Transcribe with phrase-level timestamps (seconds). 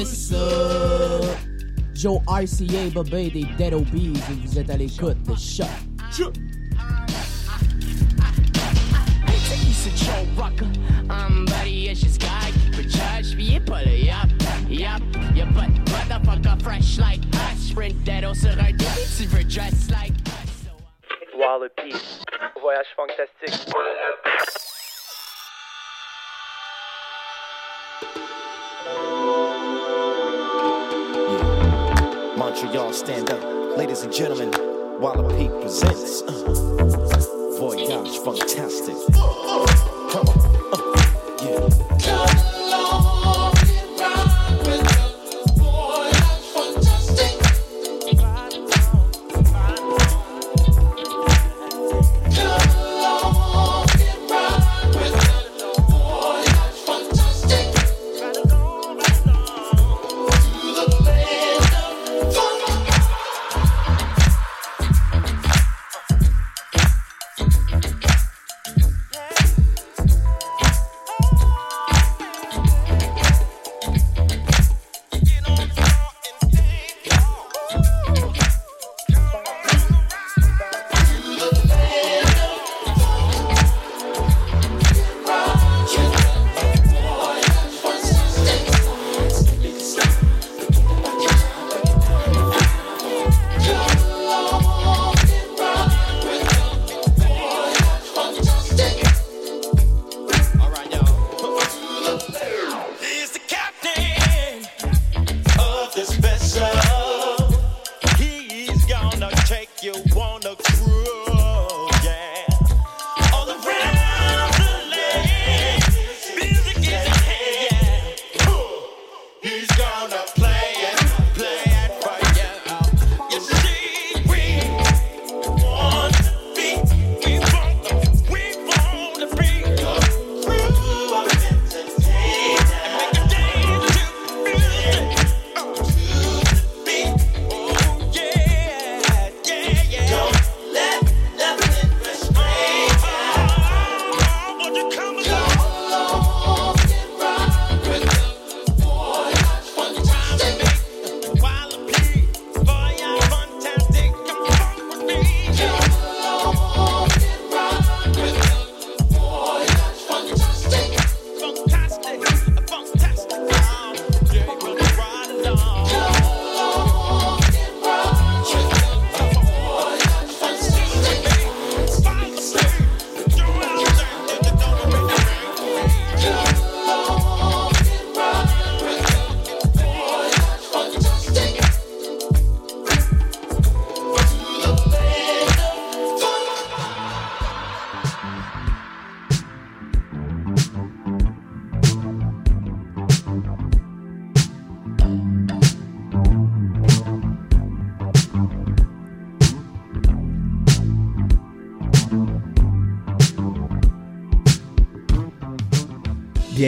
[0.00, 1.36] what's up?
[1.92, 5.68] Joe RCA, Bobé des Dead Obies et vous êtes à l'écoute de Choc.
[6.10, 6.32] Joe
[10.36, 10.66] Rocker,
[11.10, 12.50] I'm buddy, it's just guy.
[12.72, 14.30] For judge, be it pull it up,
[14.68, 15.02] yup,
[15.34, 17.58] your butt, motherfucker, fresh like us.
[17.68, 20.66] Sprint that also right, tu veux dress like us.
[21.36, 22.00] Voir le pire.
[22.60, 22.86] Voyage
[32.50, 32.72] fantastique.
[32.72, 33.76] Montreal, stand up.
[33.76, 34.50] Ladies and gentlemen,
[35.00, 38.96] Walla P presents uh, Voyage Fantastic.
[39.14, 40.39] Come on.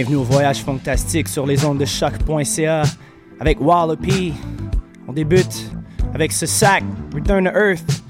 [0.03, 2.83] Bienvenue au Voyage Fantastique sur les ondes de choc.ca
[3.39, 4.33] avec Wallopy.
[5.07, 5.71] On débute
[6.13, 6.83] avec ce sac,
[7.15, 8.03] Return to Earth.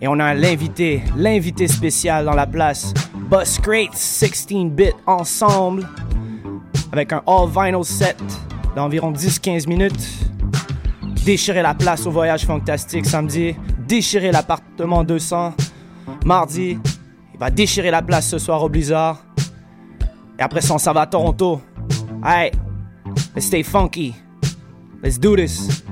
[0.00, 2.92] Et on a l'invité, l'invité spécial dans la place,
[3.30, 5.88] Bus Crate 16-bit ensemble,
[6.90, 8.20] avec un all vinyl set
[8.74, 10.08] d'environ 10-15 minutes.
[11.24, 13.54] Déchirer la place au Voyage Fantastique samedi,
[13.86, 15.54] déchirer l'appartement 200
[16.24, 16.76] mardi.
[17.32, 19.22] Il va déchirer la place ce soir au Blizzard.
[20.40, 21.60] Et après ça, on s'en va à Toronto.
[22.22, 22.54] Alright,
[23.34, 24.14] let's stay funky.
[25.02, 25.84] Let's do this.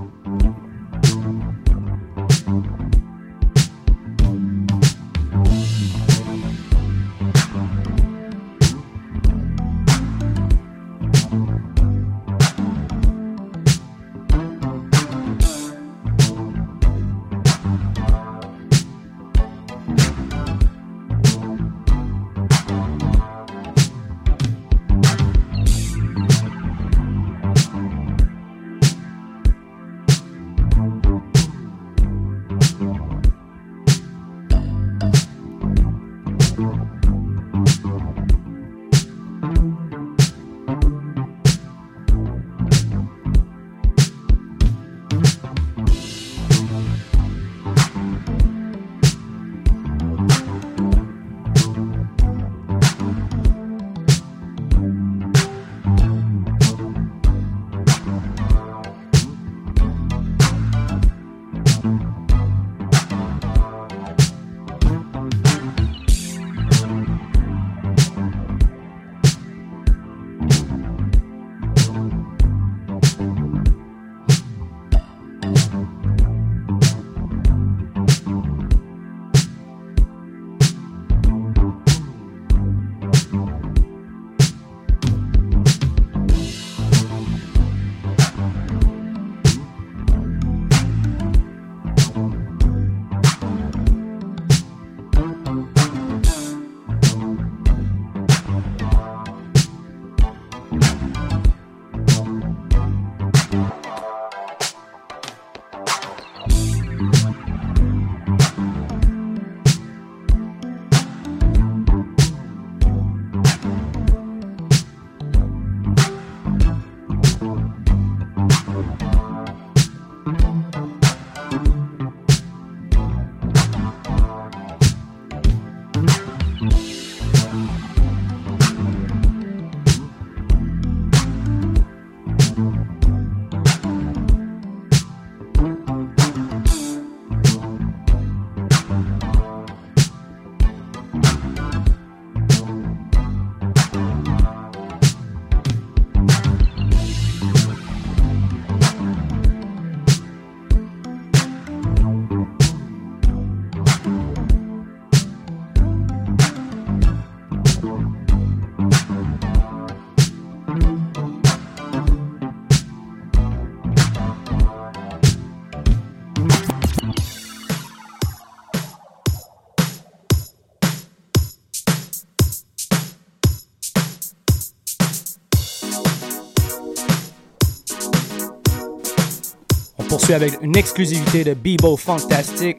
[180.18, 182.78] Poursuit avec une exclusivité de Bebo Fantastic.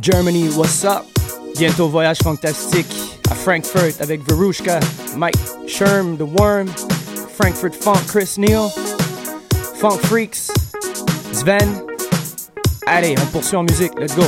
[0.00, 1.04] Germany, what's up?
[1.56, 2.92] Bientôt voyage fantastique
[3.30, 4.80] à Frankfurt avec Verushka,
[5.16, 5.36] Mike
[5.68, 6.66] Sherm, The Worm,
[7.38, 8.68] Frankfurt Funk, Chris Neal,
[9.76, 10.50] Funk Freaks,
[11.32, 11.84] Sven.
[12.86, 14.24] Allez, on poursuit en musique, let's go!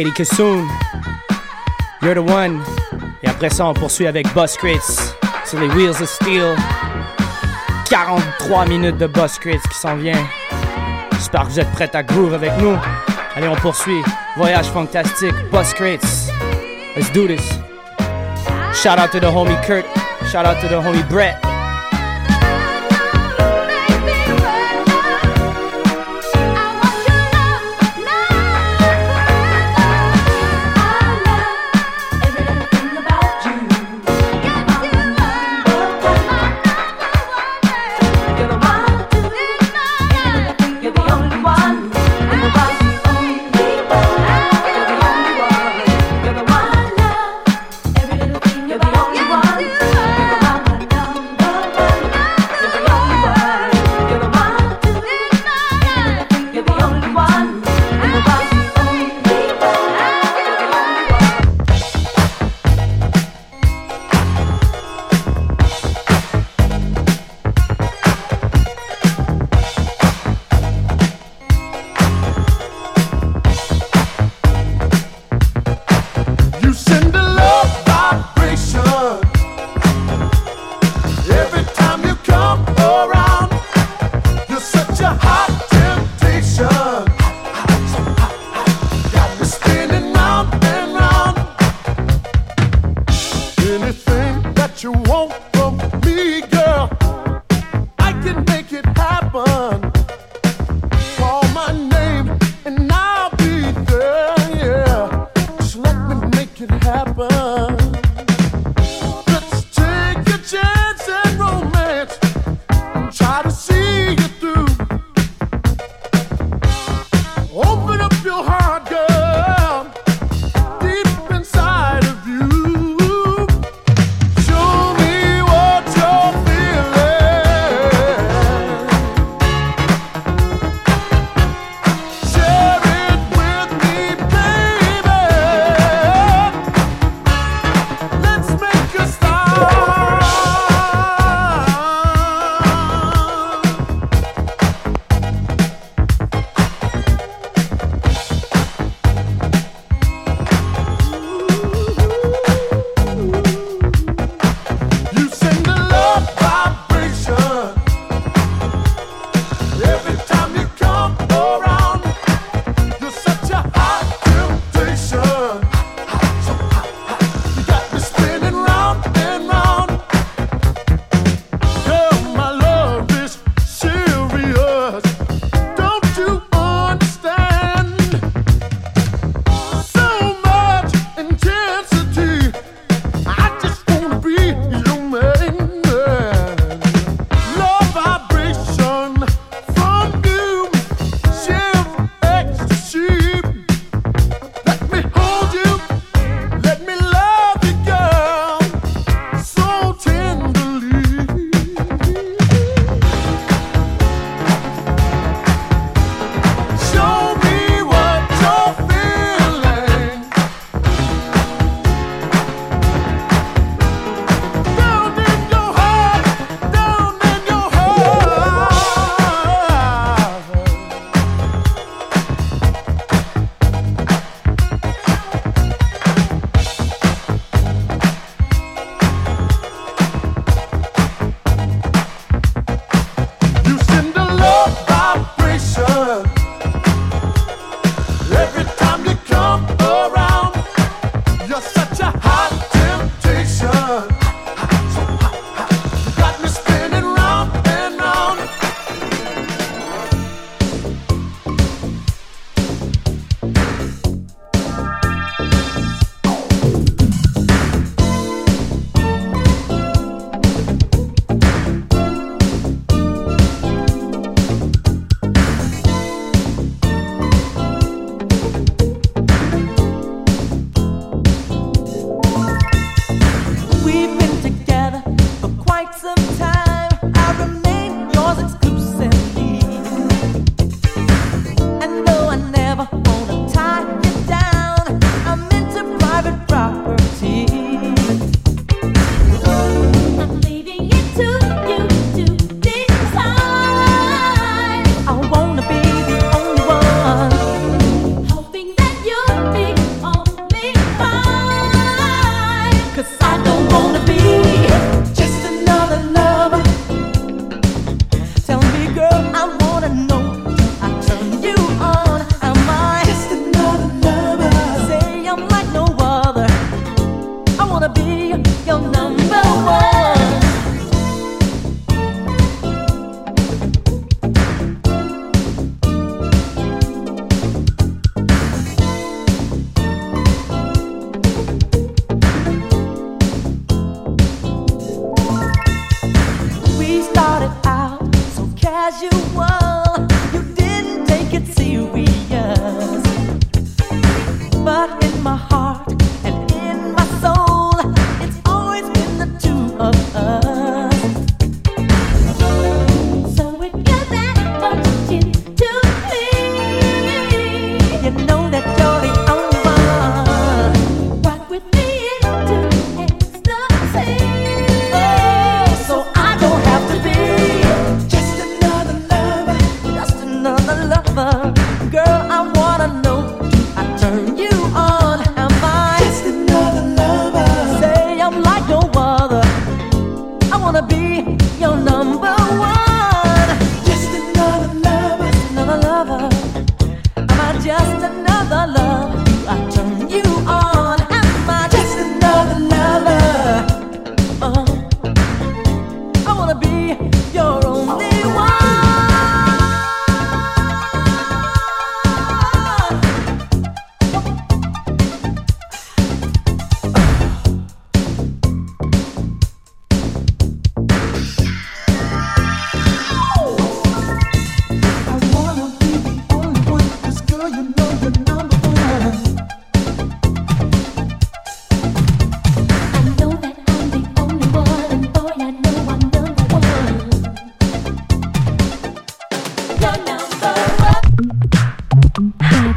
[0.00, 0.66] Katie Kassoon,
[2.00, 2.62] You're the One.
[3.22, 4.56] Et après ça, on poursuit avec Boss
[5.44, 6.56] sur les Wheels of Steel.
[7.90, 10.26] 43 minutes de Boss Crates qui s'en vient.
[11.12, 12.78] J'espère que vous êtes prêts à groove avec nous.
[13.36, 14.00] Allez, on poursuit.
[14.38, 16.30] Voyage fantastique, Boss Crates.
[16.96, 17.46] Let's do this.
[18.72, 19.84] Shout out to the homie Kurt.
[20.32, 21.49] Shout out to the homie Brett.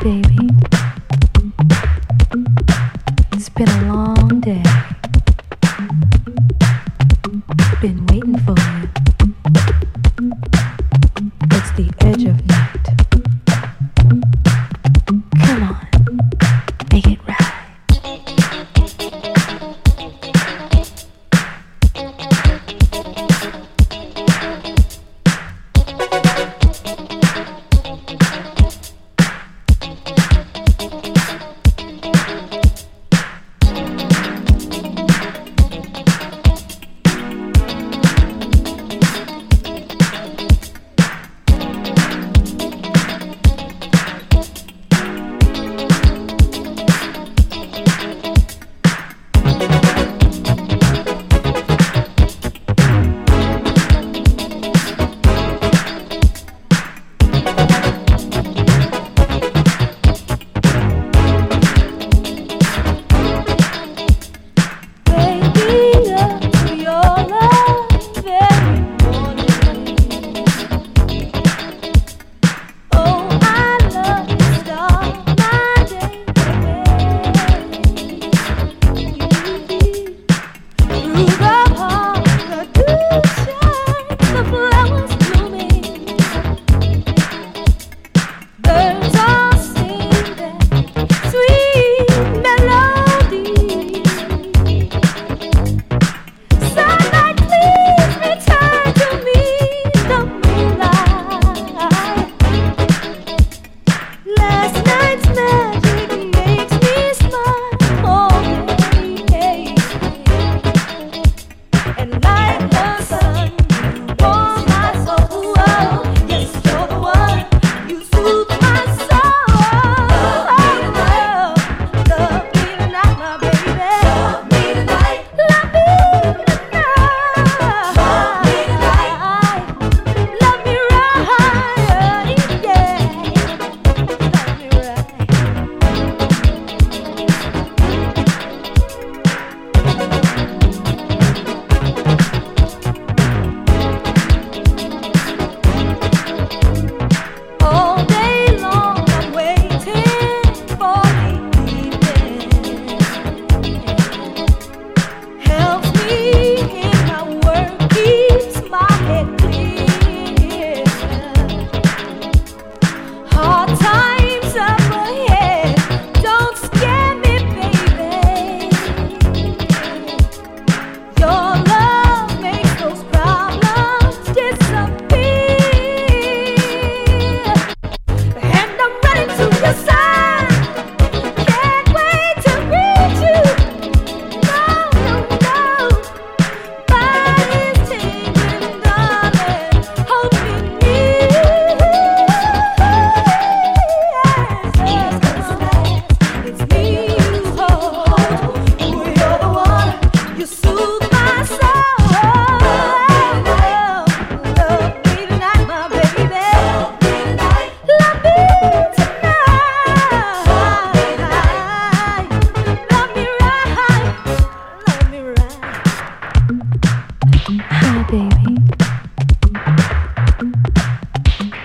[0.06, 0.33] You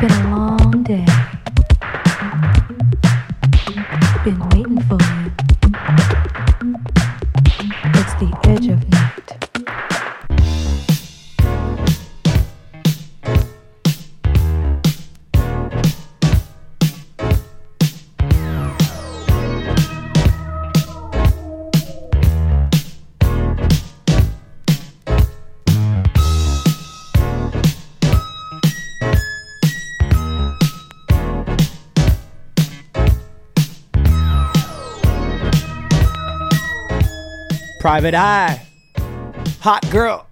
[0.00, 1.37] been a long day.
[37.98, 38.62] Private Eye.
[39.58, 40.27] Hot girl.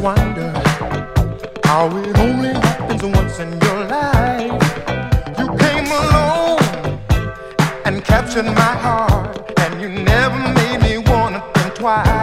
[0.00, 0.50] wonder
[1.64, 4.62] how it only happens once in your life.
[5.38, 6.60] You came along
[7.84, 12.19] and captured my heart, and you never made me wanna think twice.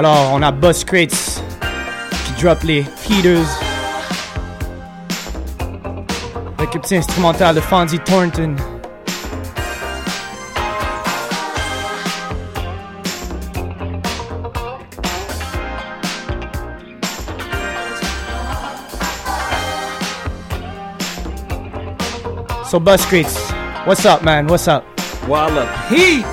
[0.00, 1.42] Alors, alors, on a Bus Crates
[2.24, 3.44] qui drop les heaters.
[6.56, 8.56] Avec le petit instrumental de Fonzi Thornton.
[22.64, 23.52] So Bus Crates,
[23.84, 24.46] what's up, man?
[24.46, 24.82] What's up?
[25.28, 26.24] Walla P!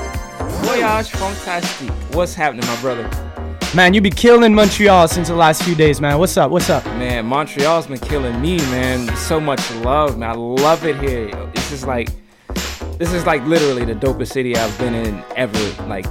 [0.62, 1.92] Voyage Fantastique.
[2.14, 3.27] What's happening, my brother?
[3.76, 6.18] Man, you be killing Montreal since the last few days, man.
[6.20, 6.52] What's up?
[6.52, 6.86] What's up?
[6.86, 9.14] Man, Montreal's been killing me, man.
[9.18, 10.30] So much love, man.
[10.30, 11.30] I love it here.
[11.54, 12.10] This is like,
[12.98, 16.06] this is like literally the dopest city I've been in ever, like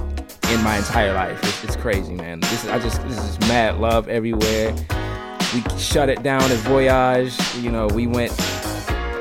[0.51, 1.43] in my entire life.
[1.43, 2.41] It's, it's crazy, man.
[2.41, 4.73] This is, I just, this is mad love everywhere.
[5.53, 7.35] We shut it down at Voyage.
[7.55, 8.37] You know, we went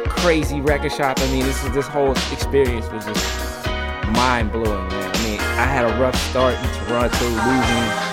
[0.08, 1.18] crazy record shop.
[1.20, 3.66] I mean, this is this whole experience was just
[4.10, 5.16] mind blowing, man.
[5.16, 8.05] I mean, I had a rough start in Toronto, losing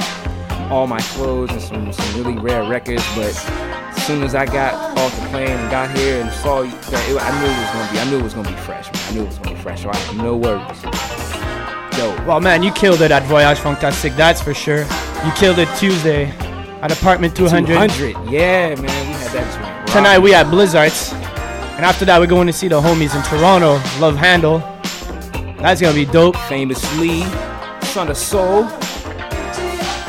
[0.72, 4.74] all my clothes and some some really rare records, but as soon as I got
[4.97, 7.91] off the plane and got here and saw you, it, I knew it was gonna
[7.91, 9.03] be, I knew it was gonna be fresh, man.
[9.07, 9.84] I knew it was gonna be fresh.
[9.84, 10.84] So I have no worries.
[11.97, 14.80] Yo, Well, man, you killed it at Voyage Fantastique, that's for sure.
[15.26, 16.26] You killed it Tuesday
[16.82, 17.68] at Apartment 200.
[17.68, 18.32] 200.
[18.32, 19.88] Yeah, man, we had that joint.
[19.88, 21.14] Tonight we at Blizzards.
[21.14, 24.59] And after that, we're going to see the homies in Toronto, Love Handle.
[25.57, 26.36] That's gonna be dope.
[26.49, 27.24] Famous Lee,
[27.84, 28.68] Son of Soul.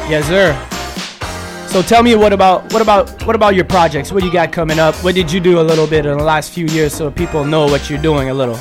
[0.07, 0.53] Yes, sir.
[1.75, 4.13] So tell me what about what about what about your projects?
[4.13, 4.95] What you got coming up?
[4.97, 7.65] What did you do a little bit in the last few years so people know
[7.65, 8.55] what you're doing a little?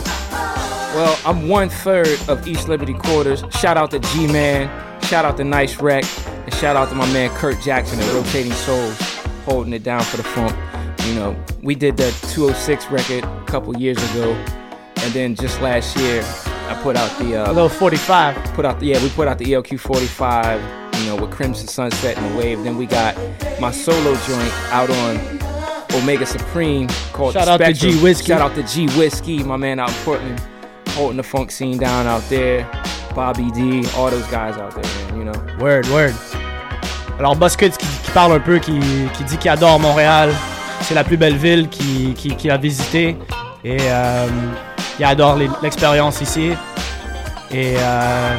[0.96, 3.44] Well, I'm one third of East Liberty Quarters.
[3.60, 4.70] Shout out to G Man,
[5.04, 8.54] shout out to Nice Wreck, and shout out to my man Kurt Jackson at Rotating
[8.54, 8.98] Souls,
[9.46, 10.56] holding it down for the funk.
[11.08, 14.32] You know, we did the 206 record a couple years ago,
[15.04, 18.36] and then just last year, I put out the A uh, little 45.
[18.54, 22.18] put out the yeah we put out the ELQ 45 you know with Crimson Sunset
[22.18, 23.16] and the Wave then we got
[23.60, 25.18] my solo joint out on
[26.02, 27.74] Omega Supreme called Shout out to.
[27.74, 28.28] G Whiskey.
[28.28, 30.41] shout out to G Whiskey my man out in Portland
[30.89, 32.70] holding the funk scene down out there
[33.16, 36.16] Bobby D all those guys out there man you know Word, word.
[37.20, 38.80] Alors, Buscuds qui, qui parle un peu, qui,
[39.16, 40.34] qui dit qu'il adore Montréal.
[40.82, 43.16] C'est la plus belle ville qu'il qui, qu'il a visitée.
[43.64, 44.28] Et euh,
[45.00, 46.52] il adore l'expérience ici.
[47.52, 48.36] Et euh,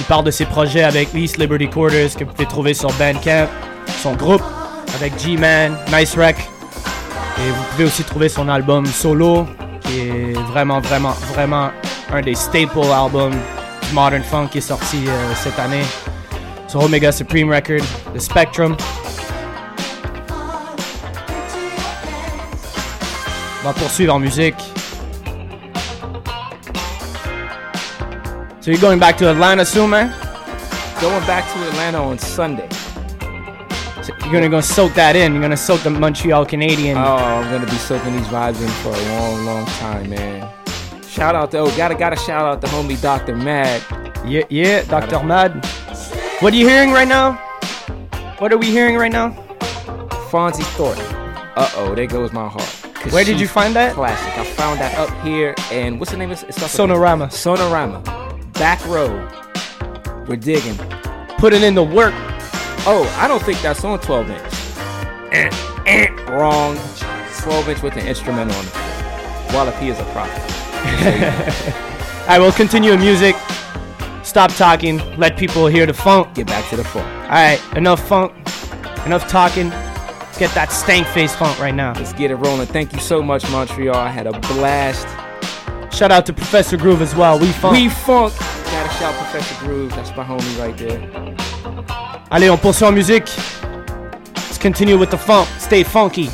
[0.00, 3.46] il parle de ses projets avec East Liberty Quarters que vous pouvez trouver sur Bandcamp.
[4.02, 4.42] Son groupe
[4.94, 6.36] avec G-Man, Nice Wreck.
[6.38, 9.46] Et vous pouvez aussi trouver son album solo,
[9.82, 11.70] qui est vraiment, vraiment, vraiment
[12.12, 13.34] un des staple albums
[13.92, 15.84] Modern Funk qui est sorti euh, cette année
[16.66, 17.84] sur Omega Supreme Record,
[18.14, 18.76] The Spectrum.
[23.62, 24.56] On va poursuivre en musique.
[28.68, 30.10] So you're going back to Atlanta soon, man?
[31.00, 32.68] going back to Atlanta on Sunday
[34.02, 35.32] So you're gonna go soak that in.
[35.32, 36.98] You're gonna soak the Montreal Canadian.
[36.98, 40.52] oh I'm gonna be soaking these vibes in for a long long time man
[41.08, 43.34] shout out to oh gotta gotta shout out the homie Dr.
[43.36, 43.80] Mad
[44.26, 45.24] Yeah, yeah, Dr.
[45.24, 45.64] Mad.
[46.40, 47.36] What are you hearing right now?
[48.36, 49.30] What are we hearing right now?
[50.28, 51.06] Fonzi Thornton.
[51.56, 52.68] Uh oh, there goes my heart.
[53.14, 53.94] Where did you find that?
[53.94, 54.36] Classic.
[54.36, 56.50] I found that up here, and what's the name of it?
[56.50, 57.28] It's Sonorama.
[57.28, 58.27] Sonorama.
[58.58, 59.08] Back row.
[60.26, 60.76] We're digging.
[61.38, 62.12] Putting in the work.
[62.86, 64.42] Oh, I don't think that's on 12 inch.
[65.32, 65.50] Eh,
[65.86, 66.76] eh, wrong.
[67.40, 69.54] 12 inch with an instrument on it.
[69.54, 70.42] Walla P is a prophet.
[72.28, 73.36] I will continue in music.
[74.24, 74.98] Stop talking.
[75.16, 76.34] Let people hear the funk.
[76.34, 77.06] Get back to the funk.
[77.26, 78.32] Alright, enough funk.
[79.06, 79.70] Enough talking.
[79.70, 81.92] Let's get that stank face funk right now.
[81.94, 82.66] Let's get it rolling.
[82.66, 83.94] Thank you so much, Montreal.
[83.94, 85.06] I had a blast.
[85.98, 87.40] Shout out to Professor Groove as well.
[87.40, 87.72] We funk.
[87.74, 88.32] We funk.
[88.38, 89.90] Gotta shout Professor Groove.
[89.96, 91.00] That's my homie right there.
[92.30, 93.26] Allez, on poursuit en musique.
[94.36, 95.48] Let's continue with the funk.
[95.58, 96.30] Stay funky.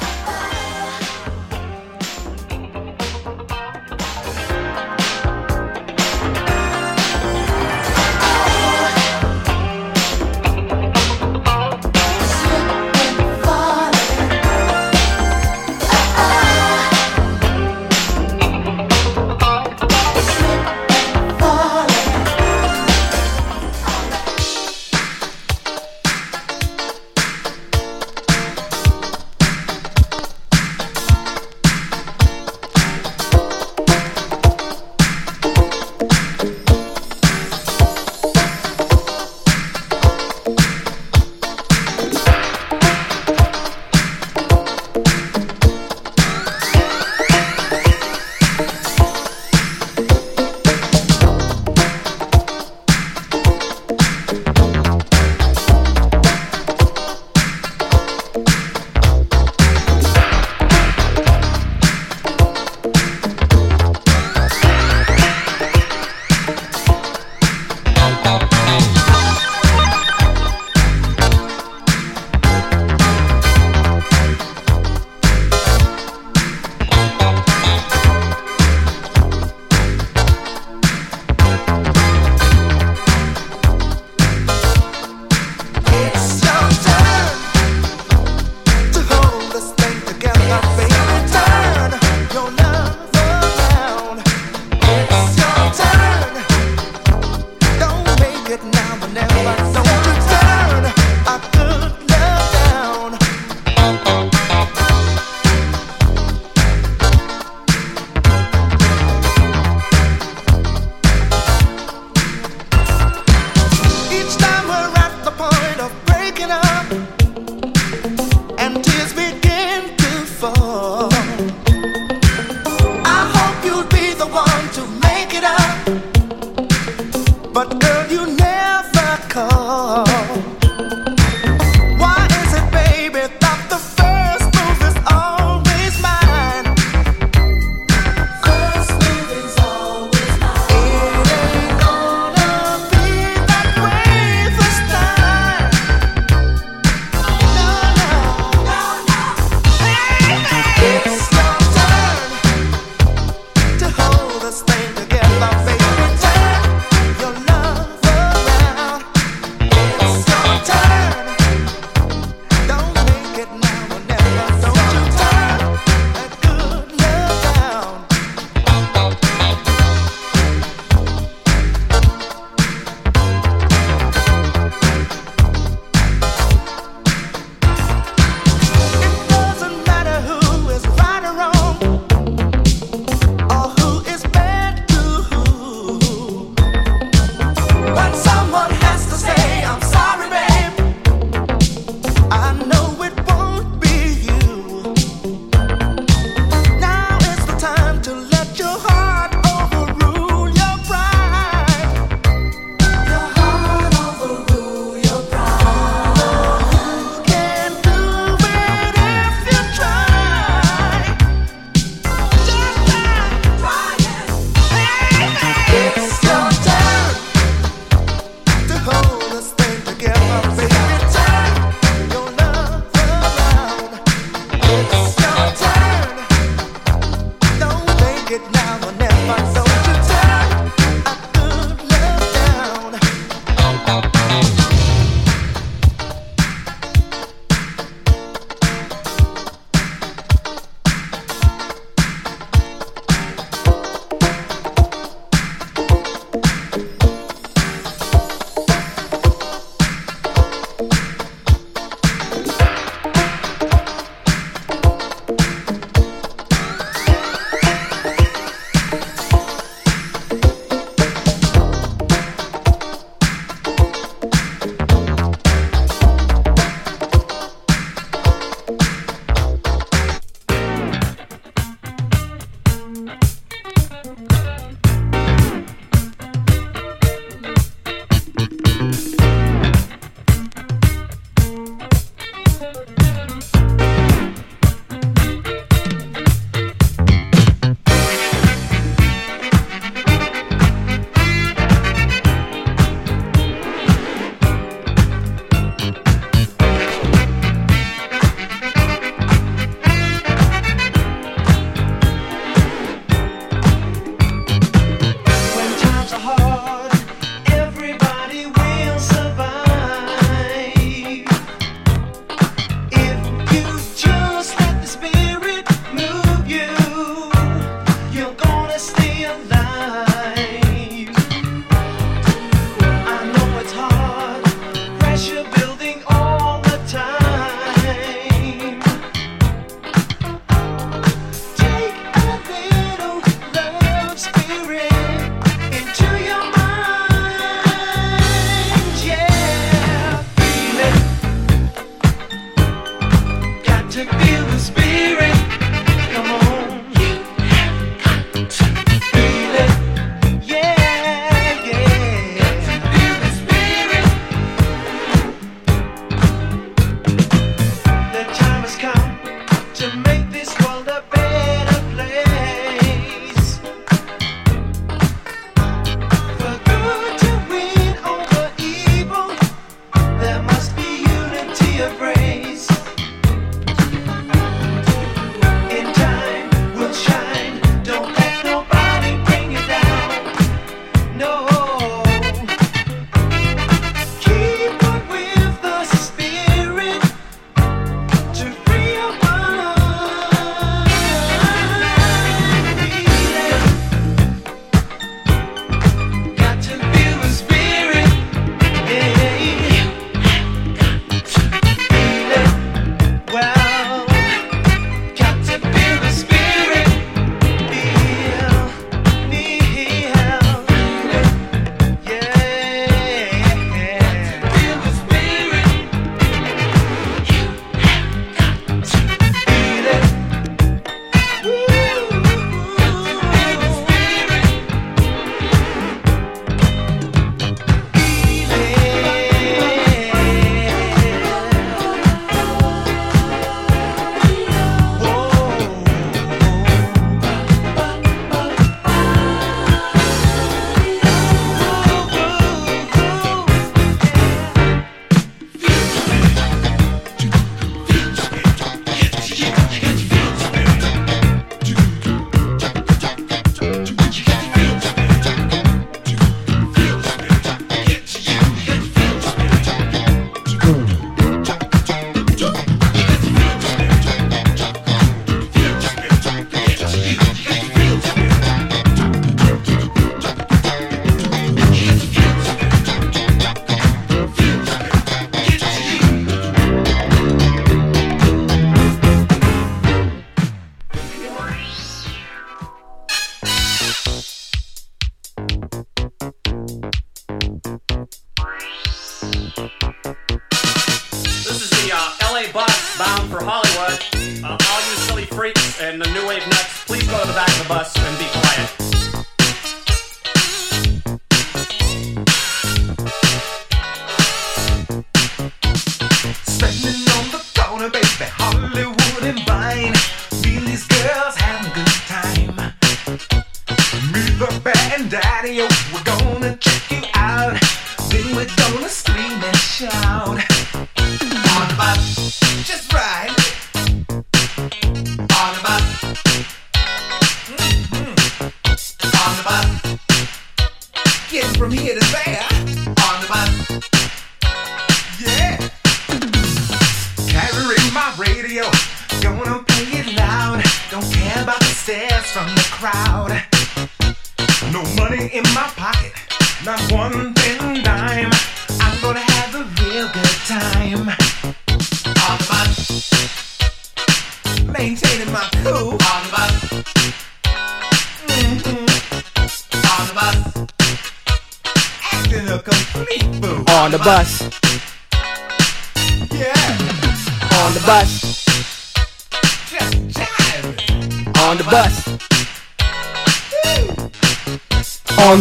[495.80, 498.43] And the new wave nuts, please go to the back of the bus and be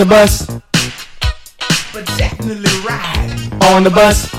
[0.04, 0.46] the bus,
[1.94, 3.64] But definitely ride.
[3.72, 4.33] on the bus.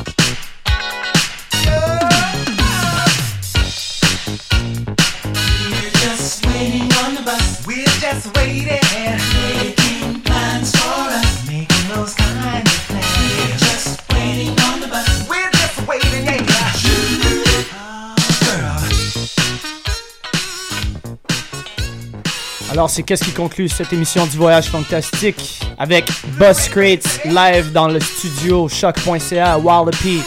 [22.75, 26.11] Alors, c'est qu'est-ce qui conclut cette émission du Voyage Fantastique avec
[26.41, 30.21] Bus Crates live dans le studio CHOQ.ca Wallopy.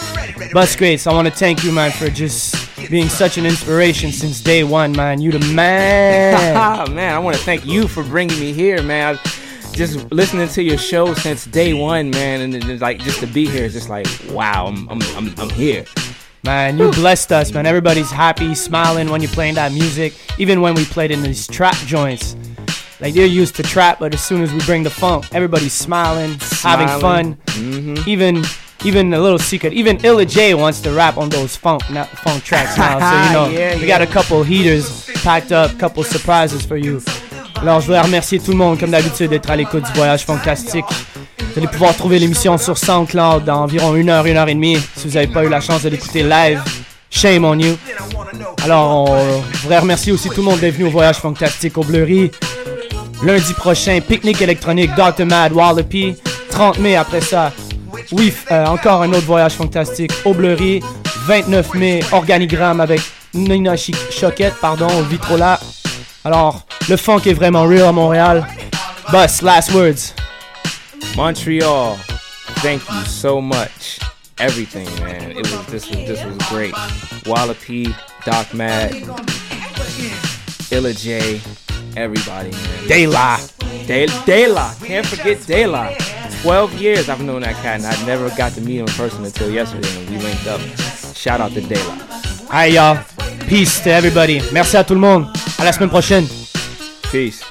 [0.54, 2.56] Bus Crates, I want to thank you, man, for just
[2.90, 5.20] being such an inspiration since day one, man.
[5.20, 6.36] You the man.
[6.56, 9.16] Ah, man, I want to thank you for bringing me here, man.
[9.16, 13.46] I've just listening to your show since day one, man, and like just to be
[13.46, 15.84] here is just like wow, I'm I'm I'm, I'm here.
[16.48, 17.66] Man, you blessed us, man.
[17.66, 20.14] Everybody's happy, smiling when you're playing that music.
[20.38, 22.38] Even when we played in these trap joints.
[23.02, 26.38] Like they're used to trap, but as soon as we bring the funk, everybody's smiling,
[26.64, 27.36] having Smiling.
[27.36, 27.38] fun.
[27.48, 28.08] Mhm.
[28.08, 28.46] Even
[28.86, 32.44] even a little secret, even Illa J wants to rap on those funk not funk
[32.46, 32.98] tracks now.
[32.98, 33.88] So you know, Yeah, we yeah.
[34.00, 37.02] got a couple heaters packed up, couple surprises for you.
[37.62, 40.86] Alors je voudrais remercier tout le monde comme d'habitude d'être à l'écoute du voyage fantastique.
[41.52, 44.78] Vous allez pouvoir trouver l'émission sur SoundCloud dans environ une heure, une heure et demie.
[44.96, 46.62] Si vous n'avez pas eu la chance de l'écouter live,
[47.10, 47.78] shame on you.
[48.64, 52.32] Alors, on voudrait remercier aussi tout le monde d'être venu au voyage fantastique au Bleury.
[53.24, 55.26] Lundi prochain, pique-nique électronique, Dr.
[55.26, 56.16] Mad, Wallopy.
[56.50, 57.52] 30 mai après ça,
[58.12, 60.82] oui, euh, encore un autre voyage fantastique au Bleury.
[61.26, 63.02] 29 mai, organigramme avec
[63.34, 65.60] Nina Choquette, pardon, Vitrola.
[66.24, 68.48] Alors, le funk est vraiment real à Montréal.
[69.12, 70.14] Bus, last words.
[71.16, 71.96] Montreal,
[72.62, 74.00] thank you so much.
[74.40, 75.32] Everything, man.
[75.32, 76.74] It was this was this was great.
[77.26, 77.94] Walla P,
[78.24, 78.94] Doc Mad,
[80.72, 81.42] Illa J,
[81.96, 82.88] everybody, man.
[82.88, 83.54] Dayla.
[83.88, 84.86] De- Dayla.
[84.86, 85.96] Can't forget Dayla.
[86.44, 89.26] 12 years I've known that cat and I never got to meet him in person
[89.26, 90.62] until yesterday when we linked up.
[91.16, 91.98] Shout out to Dayla.
[92.52, 93.04] Hi, y'all.
[93.48, 94.42] Peace to everybody.
[94.52, 95.26] Merci à tout le monde.
[95.58, 96.28] À la semaine prochaine.
[97.12, 97.42] Peace.